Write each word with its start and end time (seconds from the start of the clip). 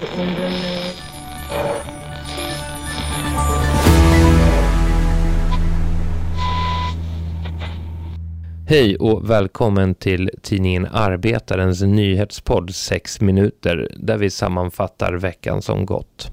Hej 0.00 0.08
och 8.96 9.30
välkommen 9.30 9.94
till 9.94 10.30
tidningen 10.42 10.86
Arbetarens 10.86 11.82
nyhetspodd 11.82 12.74
6 12.74 13.20
minuter 13.20 13.88
där 13.96 14.18
vi 14.18 14.30
sammanfattar 14.30 15.12
veckan 15.12 15.62
som 15.62 15.86
gått. 15.86 16.30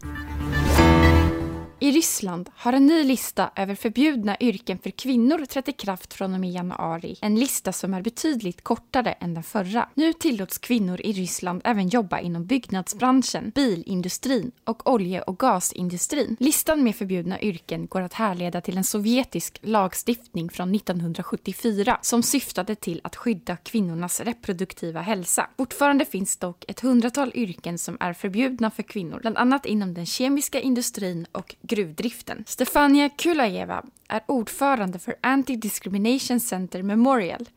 I 1.79 1.91
Ryssland 1.91 2.49
har 2.55 2.73
en 2.73 2.85
ny 2.85 3.03
lista 3.03 3.51
över 3.55 3.75
förbjudna 3.75 4.37
yrken 4.39 4.77
för 4.77 4.89
kvinnor 4.89 5.45
trätt 5.45 5.69
i 5.69 5.71
kraft 5.71 6.13
från 6.13 6.33
och 6.33 6.39
med 6.39 6.51
januari. 6.51 7.17
En 7.21 7.35
lista 7.35 7.73
som 7.73 7.93
är 7.93 8.01
betydligt 8.01 8.63
kortare 8.63 9.11
än 9.11 9.33
den 9.33 9.43
förra. 9.43 9.89
Nu 9.93 10.13
tillåts 10.13 10.57
kvinnor 10.57 11.01
i 11.01 11.11
Ryssland 11.11 11.61
även 11.63 11.87
jobba 11.89 12.19
inom 12.19 12.45
byggnadsbranschen, 12.45 13.51
bilindustrin 13.55 14.51
och 14.63 14.91
olje 14.91 15.21
och 15.21 15.39
gasindustrin. 15.39 16.37
Listan 16.39 16.83
med 16.83 16.95
förbjudna 16.95 17.41
yrken 17.41 17.87
går 17.87 18.01
att 18.01 18.13
härleda 18.13 18.61
till 18.61 18.77
en 18.77 18.83
sovjetisk 18.83 19.59
lagstiftning 19.61 20.49
från 20.49 20.75
1974 20.75 21.99
som 22.01 22.23
syftade 22.23 22.75
till 22.75 23.01
att 23.03 23.15
skydda 23.15 23.57
kvinnornas 23.57 24.21
reproduktiva 24.21 25.01
hälsa. 25.01 25.49
Fortfarande 25.57 26.05
finns 26.05 26.37
dock 26.37 26.65
ett 26.67 26.79
hundratal 26.79 27.31
yrken 27.35 27.77
som 27.77 27.97
är 27.99 28.13
förbjudna 28.13 28.71
för 28.71 28.83
kvinnor, 28.83 29.19
bland 29.21 29.37
annat 29.37 29.65
inom 29.65 29.93
den 29.93 30.05
kemiska 30.05 30.59
industrin 30.59 31.27
och 31.31 31.55
gruvdriften. 31.67 32.43
Stefania 32.47 33.09
Kulajeva 33.09 33.83
är 34.07 34.21
ordförande 34.25 34.99
för 34.99 35.15
Anti-Discrimination 35.21 36.39
Center 36.39 36.83
Memorial, 36.83 37.49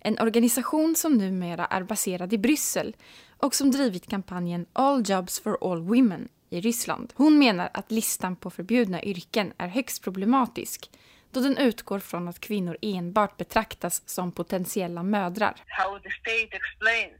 en 0.00 0.18
organisation 0.18 0.96
som 0.96 1.18
numera 1.18 1.66
är 1.66 1.82
baserad 1.82 2.32
i 2.32 2.38
Bryssel 2.38 2.96
och 3.36 3.54
som 3.54 3.70
drivit 3.70 4.06
kampanjen 4.10 4.66
All 4.72 5.02
Jobs 5.06 5.40
for 5.40 5.72
All 5.72 5.82
Women 5.82 6.28
i 6.50 6.60
Ryssland. 6.60 7.12
Hon 7.16 7.38
menar 7.38 7.70
att 7.74 7.90
listan 7.90 8.36
på 8.36 8.50
förbjudna 8.50 9.02
yrken 9.02 9.52
är 9.58 9.68
högst 9.68 10.02
problematisk 10.02 10.90
då 11.30 11.40
den 11.40 11.58
utgår 11.58 11.98
från 11.98 12.28
att 12.28 12.40
kvinnor 12.40 12.76
enbart 12.82 13.36
betraktas 13.36 14.02
som 14.08 14.32
potentiella 14.32 15.02
mödrar. 15.02 15.54
how 15.66 15.98
the 15.98 16.10
state 16.10 16.56
explains 16.56 17.12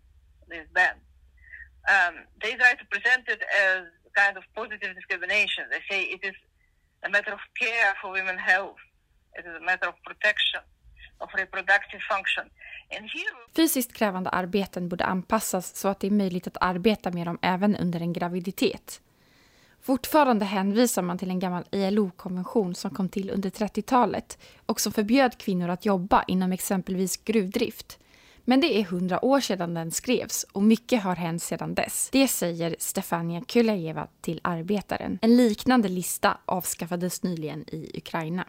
this 0.51 0.73
ban. 0.75 0.97
Um, 1.95 2.15
they 2.41 2.53
try 2.53 2.73
to 2.79 2.85
present 2.95 3.29
it 3.29 3.43
as 3.43 3.79
kind 4.21 4.35
of 4.41 4.45
positive 4.61 4.93
discrimination. 4.99 5.63
They 5.73 5.83
say 5.91 6.01
it 6.15 6.23
is 6.31 6.37
a 7.07 7.09
matter 7.15 7.33
of 7.39 7.43
care 7.63 7.93
for 8.01 8.09
women's 8.19 8.45
health. 8.53 8.81
It 9.39 9.45
is 9.49 9.55
a 9.63 9.65
matter 9.71 9.89
of 9.93 9.97
protection 10.09 10.63
of 11.23 11.29
reproductive 11.43 12.03
function. 12.13 12.45
Here 12.91 13.33
Fysiskt 13.57 13.93
krävande 13.93 14.31
arbeten 14.31 14.89
borde 14.89 15.05
anpassas 15.05 15.77
så 15.77 15.89
att 15.89 16.01
det 16.01 16.07
är 16.07 16.11
möjligt 16.11 16.47
att 16.47 16.57
arbeta 16.61 17.11
med 17.11 17.27
dem 17.27 17.39
även 17.43 17.77
under 17.77 18.01
en 18.01 18.13
graviditet. 18.13 19.01
Fortfarande 19.83 20.45
hänvisar 20.45 21.03
man 21.03 21.19
till 21.19 21.31
en 21.31 21.39
gammal 21.39 21.65
ILO-konvention 21.71 22.75
som 22.75 22.91
kom 22.91 23.09
till 23.09 23.31
under 23.31 23.51
30-talet 23.51 24.39
och 24.67 24.81
som 24.81 24.93
förbjöd 24.93 25.39
kvinnor 25.39 25.69
att 25.69 25.85
jobba 25.85 26.25
inom 26.27 26.53
exempelvis 26.53 27.17
gruvdrift. 27.17 27.99
Men 28.49 28.61
det 28.61 28.81
är 28.81 28.85
hundra 28.85 29.25
år 29.25 29.41
sedan 29.41 29.75
den 29.75 29.91
skrevs 29.91 30.47
och 30.53 30.63
mycket 30.63 31.03
har 31.03 31.17
hänt 31.17 31.43
sedan 31.43 31.75
dess. 31.75 32.09
Det 32.13 32.29
säger 32.29 32.77
Stefania 32.79 33.41
Kulajeva 33.41 34.07
till 34.21 34.41
Arbetaren. 34.45 35.19
En 35.23 35.37
liknande 35.37 35.89
lista 35.89 36.39
avskaffades 36.45 37.23
nyligen 37.23 37.65
i 37.69 37.91
Ukraina. 37.95 38.47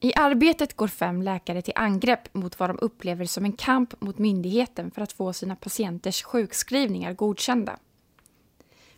I 0.00 0.14
arbetet 0.14 0.76
går 0.76 0.88
fem 0.88 1.22
läkare 1.22 1.62
till 1.62 1.72
angrepp 1.76 2.34
mot 2.34 2.58
vad 2.58 2.70
de 2.70 2.78
upplever 2.80 3.24
som 3.24 3.44
en 3.44 3.52
kamp 3.52 4.00
mot 4.00 4.18
myndigheten 4.18 4.90
för 4.90 5.02
att 5.02 5.12
få 5.12 5.32
sina 5.32 5.56
patienters 5.56 6.22
sjukskrivningar 6.22 7.12
godkända. 7.12 7.78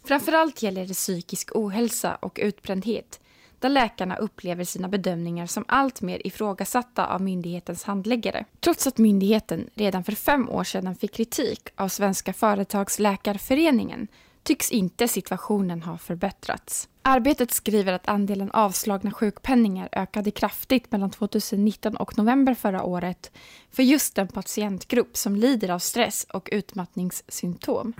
Framförallt 0.04 0.62
gäller 0.62 0.86
det 0.86 0.94
psykisk 0.94 1.50
ohälsa 1.54 2.14
och 2.14 2.38
utbrändhet 2.42 3.20
där 3.58 3.68
läkarna 3.68 4.16
upplever 4.16 4.64
sina 4.64 4.88
bedömningar 4.88 5.46
som 5.46 5.64
allt 5.68 6.00
mer 6.02 6.26
ifrågasatta 6.26 7.06
av 7.06 7.22
myndighetens 7.22 7.84
handläggare. 7.84 8.44
Trots 8.60 8.86
att 8.86 8.98
myndigheten 8.98 9.70
redan 9.74 10.04
för 10.04 10.12
fem 10.12 10.48
år 10.48 10.64
sedan 10.64 10.96
fick 10.96 11.14
kritik 11.14 11.68
av 11.76 11.88
Svenska 11.88 12.32
företagsläkarföreningen 12.32 14.08
tycks 14.42 14.70
inte 14.70 15.08
situationen 15.08 15.82
ha 15.82 15.98
förbättrats. 15.98 16.88
Arbetet 17.02 17.50
skriver 17.50 17.92
att 17.92 18.08
andelen 18.08 18.50
avslagna 18.50 19.10
sjukpenningar 19.10 19.88
ökade 19.92 20.30
kraftigt 20.30 20.92
mellan 20.92 21.10
2019 21.10 21.96
och 21.96 22.18
november 22.18 22.54
förra 22.54 22.82
året 22.82 23.30
för 23.72 23.82
just 23.82 24.14
den 24.14 24.28
patientgrupp 24.28 25.16
som 25.16 25.36
lider 25.36 25.70
av 25.70 25.78
stress 25.78 26.26
och 26.32 26.48
utmattningssymptom. 26.52 27.92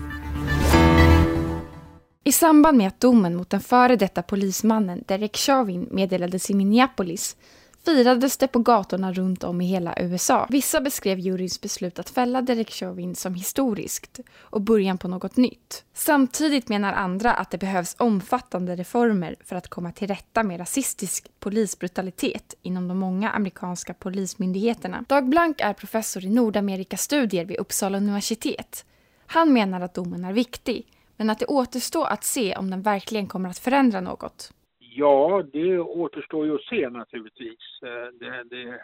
I 2.26 2.32
samband 2.32 2.78
med 2.78 2.88
att 2.88 3.00
domen 3.00 3.36
mot 3.36 3.50
den 3.50 3.60
före 3.60 3.96
detta 3.96 4.22
polismannen 4.22 5.04
Derek 5.06 5.36
Chauvin 5.36 5.88
meddelades 5.90 6.50
i 6.50 6.54
Minneapolis 6.54 7.36
firades 7.84 8.36
det 8.36 8.48
på 8.48 8.58
gatorna 8.58 9.12
runt 9.12 9.44
om 9.44 9.60
i 9.60 9.66
hela 9.66 10.00
USA. 10.00 10.46
Vissa 10.50 10.80
beskrev 10.80 11.18
juryns 11.18 11.60
beslut 11.60 11.98
att 11.98 12.10
fälla 12.10 12.42
Derek 12.42 12.70
Chauvin 12.70 13.14
som 13.14 13.34
historiskt 13.34 14.20
och 14.38 14.60
början 14.60 14.98
på 14.98 15.08
något 15.08 15.36
nytt. 15.36 15.84
Samtidigt 15.94 16.68
menar 16.68 16.92
andra 16.92 17.32
att 17.32 17.50
det 17.50 17.58
behövs 17.58 17.96
omfattande 17.98 18.76
reformer 18.76 19.36
för 19.44 19.56
att 19.56 19.68
komma 19.68 19.92
till 19.92 20.08
rätta 20.08 20.42
med 20.42 20.60
rasistisk 20.60 21.28
polisbrutalitet 21.40 22.54
inom 22.62 22.88
de 22.88 22.98
många 22.98 23.30
amerikanska 23.30 23.94
polismyndigheterna. 23.94 25.04
Dag 25.08 25.28
Blank 25.28 25.60
är 25.60 25.72
professor 25.72 26.24
i 26.24 26.28
Nordamerikastudier 26.28 27.44
vid 27.44 27.56
Uppsala 27.56 27.98
universitet. 27.98 28.84
Han 29.26 29.52
menar 29.52 29.80
att 29.80 29.94
domen 29.94 30.24
är 30.24 30.32
viktig 30.32 30.86
men 31.16 31.30
att 31.30 31.38
det 31.38 31.46
återstår 31.46 32.06
att 32.06 32.24
se 32.24 32.56
om 32.56 32.70
den 32.70 32.82
verkligen 32.82 33.26
kommer 33.26 33.48
att 33.48 33.58
förändra 33.58 34.00
något. 34.00 34.52
Ja, 34.78 35.42
det 35.52 35.78
återstår 35.78 36.46
ju 36.46 36.54
att 36.54 36.64
se 36.64 36.88
naturligtvis. 36.88 37.82
Eh, 37.82 38.12
det, 38.20 38.44
det, 38.44 38.80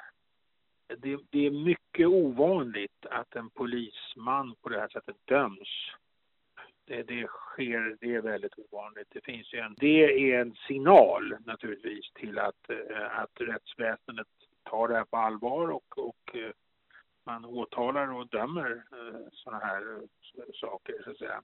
det, 0.96 1.18
det 1.30 1.46
är 1.46 1.50
mycket 1.50 2.06
ovanligt 2.06 3.06
att 3.10 3.36
en 3.36 3.50
polisman 3.50 4.54
på 4.62 4.68
det 4.68 4.80
här 4.80 4.88
sättet 4.88 5.16
döms. 5.24 5.68
Det, 6.84 7.02
det 7.02 7.26
sker, 7.26 7.96
det 8.00 8.14
är 8.14 8.20
väldigt 8.20 8.58
ovanligt. 8.58 9.08
Det 9.10 9.24
finns 9.24 9.54
ju 9.54 9.58
en, 9.58 9.74
det 9.78 10.32
är 10.32 10.40
en 10.40 10.54
signal 10.68 11.36
naturligtvis 11.44 12.12
till 12.14 12.38
att, 12.38 12.70
eh, 12.70 13.18
att 13.18 13.40
rättsväsendet 13.40 14.28
tar 14.62 14.88
det 14.88 14.94
här 14.94 15.04
på 15.04 15.16
allvar 15.16 15.68
och, 15.68 15.98
och 15.98 16.36
eh, 16.36 16.50
man 17.26 17.44
åtalar 17.44 18.12
och 18.12 18.28
dömer 18.28 18.82
sådana 19.32 19.64
här 19.64 20.00
saker 20.60 21.02
så 21.04 21.10
att 21.10 21.18
säga. 21.18 21.42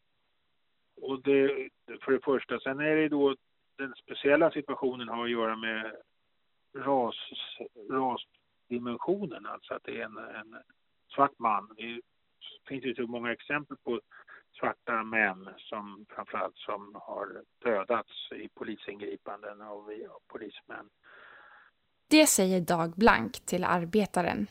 Och 1.03 1.23
det, 1.23 1.69
för 2.03 2.13
det 2.13 2.25
första, 2.25 2.61
sen 2.61 2.81
är 2.81 2.97
det 2.97 3.09
då 3.09 3.37
den 3.77 3.95
speciella 3.95 4.51
situationen 4.51 5.09
har 5.09 5.25
att 5.25 5.31
göra 5.31 5.57
med 5.57 5.97
ras, 6.77 7.17
rasdimensionen, 7.91 9.47
alltså 9.47 9.75
att 9.75 9.85
det 9.85 10.01
är 10.01 10.05
en, 10.05 10.19
en 10.19 10.57
svart 11.15 11.39
man. 11.39 11.75
Det 11.77 12.01
finns 12.69 12.85
ju 12.85 12.95
så 12.95 13.07
många 13.07 13.33
exempel 13.33 13.77
på 13.77 14.01
svarta 14.59 15.03
män 15.03 15.49
som 15.59 16.07
framförallt 16.09 16.57
som 16.57 16.95
har 16.95 17.43
dödats 17.65 18.33
i 18.33 18.49
polisingripanden 18.49 19.63
av, 19.63 19.79
av 20.11 20.21
polismän. 20.27 20.89
Det 22.11 22.27
säger 22.27 22.61
Dag 22.61 22.93
Blank 22.97 23.33
till 23.33 23.65
Arbetaren. 23.65 24.47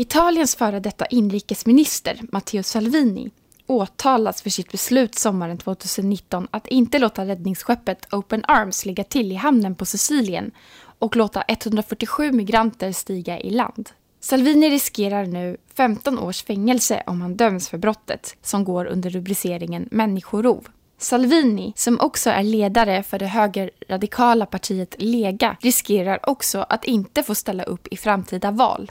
Italiens 0.00 0.56
före 0.56 0.80
detta 0.80 1.06
inrikesminister 1.06 2.20
Matteo 2.32 2.62
Salvini 2.62 3.30
åtalas 3.66 4.42
för 4.42 4.50
sitt 4.50 4.72
beslut 4.72 5.14
sommaren 5.14 5.58
2019 5.58 6.48
att 6.50 6.66
inte 6.66 6.98
låta 6.98 7.26
räddningsskeppet 7.26 8.14
Open 8.14 8.44
Arms 8.48 8.86
ligga 8.86 9.04
till 9.04 9.32
i 9.32 9.34
hamnen 9.34 9.74
på 9.74 9.86
Sicilien 9.86 10.50
och 10.98 11.16
låta 11.16 11.44
147 11.48 12.32
migranter 12.32 12.92
stiga 12.92 13.40
i 13.40 13.50
land. 13.50 13.90
Salvini 14.20 14.70
riskerar 14.70 15.26
nu 15.26 15.56
15 15.74 16.18
års 16.18 16.42
fängelse 16.42 17.02
om 17.06 17.20
han 17.20 17.36
döms 17.36 17.68
för 17.68 17.78
brottet 17.78 18.36
som 18.42 18.64
går 18.64 18.84
under 18.84 19.10
rubriceringen 19.10 19.88
människorov. 19.90 20.68
Salvini, 20.98 21.72
som 21.76 22.00
också 22.00 22.30
är 22.30 22.42
ledare 22.42 23.02
för 23.02 23.18
det 23.18 23.26
högerradikala 23.26 24.46
partiet 24.46 24.94
Lega, 24.98 25.56
riskerar 25.60 26.30
också 26.30 26.66
att 26.68 26.84
inte 26.84 27.22
få 27.22 27.34
ställa 27.34 27.62
upp 27.62 27.88
i 27.90 27.96
framtida 27.96 28.50
val. 28.50 28.90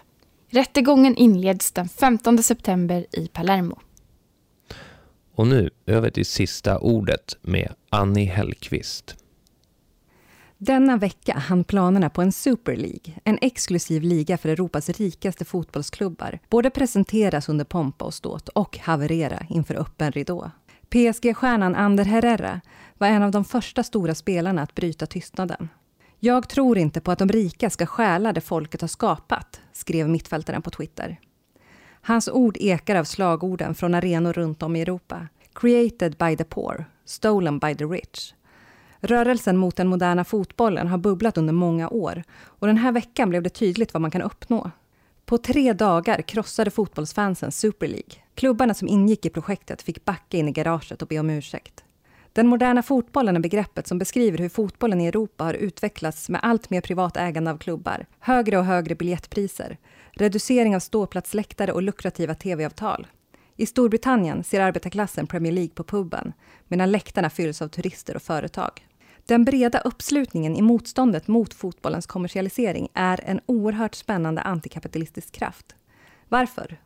Rättegången 0.51 1.15
inleds 1.15 1.71
den 1.71 1.89
15 1.89 2.43
september 2.43 3.05
i 3.11 3.27
Palermo. 3.27 3.79
Och 5.35 5.47
nu 5.47 5.69
över 5.85 6.09
till 6.09 6.25
sista 6.25 6.79
ordet 6.79 7.37
med 7.41 7.73
Annie 7.89 8.25
Hellqvist. 8.25 9.15
Denna 10.57 10.97
vecka 10.97 11.33
hann 11.37 11.63
planerna 11.63 12.09
på 12.09 12.21
en 12.21 12.31
Super 12.31 12.75
League, 12.75 13.13
en 13.23 13.37
exklusiv 13.41 14.01
liga 14.01 14.37
för 14.37 14.49
Europas 14.49 14.89
rikaste 14.89 15.45
fotbollsklubbar, 15.45 16.39
både 16.49 16.69
presenteras 16.69 17.49
under 17.49 17.65
pompa 17.65 18.05
och 18.05 18.13
ståt 18.13 18.49
och 18.49 18.77
haverera 18.77 19.45
inför 19.49 19.75
öppen 19.75 20.11
ridå. 20.11 20.51
PSG-stjärnan 20.89 21.75
Ander 21.75 22.05
Herrera 22.05 22.61
var 22.97 23.07
en 23.07 23.23
av 23.23 23.31
de 23.31 23.45
första 23.45 23.83
stora 23.83 24.15
spelarna 24.15 24.61
att 24.61 24.75
bryta 24.75 25.05
tystnaden. 25.05 25.69
Jag 26.19 26.49
tror 26.49 26.77
inte 26.77 27.01
på 27.01 27.11
att 27.11 27.19
de 27.19 27.29
rika 27.29 27.69
ska 27.69 27.85
stjäla 27.85 28.33
det 28.33 28.41
folket 28.41 28.81
har 28.81 28.87
skapat, 28.87 29.61
skrev 29.79 30.09
mittfältaren 30.09 30.61
på 30.61 30.69
Twitter. 30.69 31.19
Hans 32.01 32.29
ord 32.29 32.57
ekar 32.59 32.95
av 32.95 33.03
slagorden 33.03 33.75
från 33.75 33.93
arenor 33.93 34.33
runt 34.33 34.63
om 34.63 34.75
i 34.75 34.81
Europa. 34.81 35.27
Created 35.53 36.15
by 36.17 36.37
the 36.37 36.43
poor, 36.43 36.85
stolen 37.05 37.59
by 37.59 37.75
the 37.75 37.85
rich. 37.85 38.33
Rörelsen 38.99 39.57
mot 39.57 39.75
den 39.75 39.87
moderna 39.87 40.23
fotbollen 40.23 40.87
har 40.87 40.97
bubblat 40.97 41.37
under 41.37 41.53
många 41.53 41.89
år 41.89 42.23
och 42.31 42.67
den 42.67 42.77
här 42.77 42.91
veckan 42.91 43.29
blev 43.29 43.43
det 43.43 43.49
tydligt 43.49 43.93
vad 43.93 44.01
man 44.01 44.11
kan 44.11 44.21
uppnå. 44.21 44.71
På 45.25 45.37
tre 45.37 45.73
dagar 45.73 46.21
krossade 46.21 46.71
fotbollsfansen 46.71 47.51
Super 47.51 47.87
League. 47.87 48.15
Klubbarna 48.35 48.73
som 48.73 48.87
ingick 48.87 49.25
i 49.25 49.29
projektet 49.29 49.81
fick 49.81 50.05
backa 50.05 50.37
in 50.37 50.47
i 50.47 50.51
garaget 50.51 51.01
och 51.01 51.07
be 51.07 51.19
om 51.19 51.29
ursäkt. 51.29 51.83
Den 52.33 52.47
moderna 52.47 52.83
fotbollen 52.83 53.35
är 53.35 53.39
begreppet 53.39 53.87
som 53.87 53.97
beskriver 53.97 54.37
hur 54.37 54.49
fotbollen 54.49 55.01
i 55.01 55.07
Europa 55.07 55.43
har 55.43 55.53
utvecklats 55.53 56.29
med 56.29 56.41
allt 56.43 56.69
mer 56.69 56.81
privat 56.81 57.17
ägande 57.17 57.51
av 57.51 57.57
klubbar, 57.57 58.05
högre 58.19 58.57
och 58.57 58.65
högre 58.65 58.95
biljettpriser, 58.95 59.77
reducering 60.11 60.75
av 60.75 60.79
ståplatsläktare 60.79 61.71
och 61.71 61.81
lukrativa 61.81 62.35
tv-avtal. 62.35 63.07
I 63.55 63.65
Storbritannien 63.65 64.43
ser 64.43 64.61
arbetarklassen 64.61 65.27
Premier 65.27 65.53
League 65.53 65.73
på 65.73 65.83
puben 65.83 66.33
medan 66.67 66.91
läktarna 66.91 67.29
fylls 67.29 67.61
av 67.61 67.67
turister 67.67 68.15
och 68.15 68.21
företag. 68.21 68.87
Den 69.25 69.45
breda 69.45 69.79
uppslutningen 69.79 70.55
i 70.55 70.61
motståndet 70.61 71.27
mot 71.27 71.53
fotbollens 71.53 72.05
kommersialisering 72.05 72.87
är 72.93 73.19
en 73.25 73.39
oerhört 73.45 73.95
spännande 73.95 74.41
antikapitalistisk 74.41 75.31
kraft. 75.31 75.75
Varför? 76.27 76.77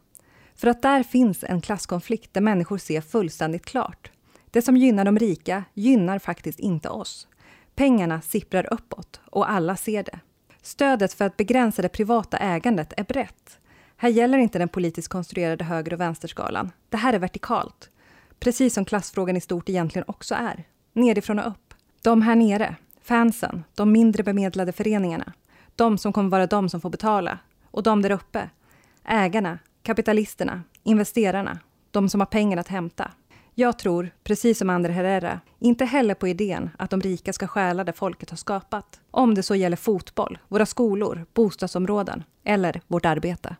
För 0.56 0.68
att 0.68 0.82
där 0.82 1.04
finns 1.04 1.44
en 1.44 1.62
klasskonflikt 1.62 2.34
där 2.34 2.42
människor 2.42 2.78
ser 2.78 3.02
fullständigt 3.02 3.66
klart. 3.66 4.13
Det 4.54 4.62
som 4.62 4.78
gynnar 4.78 5.06
de 5.06 5.20
rika 5.20 5.64
gynnar 5.74 6.20
faktiskt 6.20 6.60
inte 6.60 6.90
oss. 6.90 7.28
Pengarna 7.76 8.22
sipprar 8.22 8.74
uppåt 8.74 9.22
och 9.26 9.52
alla 9.52 9.76
ser 9.76 10.04
det. 10.04 10.20
Stödet 10.62 11.14
för 11.14 11.26
att 11.26 11.38
begränsa 11.38 11.82
det 11.82 11.90
privata 11.90 12.38
ägandet 12.38 12.94
är 12.98 13.04
brett. 13.04 13.58
Här 13.98 14.10
gäller 14.10 14.38
inte 14.38 14.60
den 14.60 14.70
politiskt 14.70 15.08
konstruerade 15.08 15.64
höger 15.64 15.94
och 15.94 16.00
vänsterskalan. 16.00 16.72
Det 16.90 16.98
här 16.98 17.14
är 17.14 17.20
vertikalt. 17.20 17.90
Precis 18.40 18.74
som 18.74 18.86
klassfrågan 18.86 19.38
i 19.38 19.42
stort 19.42 19.70
egentligen 19.70 20.06
också 20.08 20.36
är. 20.36 20.64
Nedifrån 20.94 21.40
och 21.40 21.48
upp. 21.48 21.74
De 22.02 22.22
här 22.22 22.36
nere, 22.36 22.76
fansen, 23.02 23.64
de 23.76 23.92
mindre 23.92 24.24
bemedlade 24.24 24.72
föreningarna. 24.72 25.34
De 25.76 25.98
som 25.98 26.14
kommer 26.14 26.30
vara 26.30 26.48
de 26.48 26.70
som 26.70 26.82
får 26.82 26.90
betala. 26.90 27.40
Och 27.72 27.84
de 27.84 28.02
där 28.02 28.12
uppe, 28.12 28.50
ägarna, 29.06 29.60
kapitalisterna, 29.84 30.64
investerarna. 30.84 31.60
De 31.92 32.10
som 32.10 32.22
har 32.22 32.26
pengar 32.26 32.58
att 32.58 32.68
hämta. 32.68 33.12
Jag 33.56 33.80
tror, 33.80 34.12
precis 34.24 34.58
som 34.58 34.70
André 34.70 34.94
Herrera, 34.94 35.40
inte 35.60 35.86
heller 35.86 36.14
på 36.14 36.28
idén 36.28 36.70
att 36.78 36.90
de 36.90 37.02
rika 37.02 37.34
ska 37.34 37.48
stjäla 37.48 37.84
det 37.84 37.94
folket 37.94 38.30
har 38.30 38.38
skapat. 38.38 39.02
Om 39.12 39.36
det 39.36 39.44
så 39.44 39.56
gäller 39.56 39.78
fotboll, 39.78 40.38
våra 40.48 40.66
skolor, 40.66 41.26
bostadsområden 41.34 42.24
eller 42.44 42.82
vårt 42.88 43.06
arbete. 43.06 43.56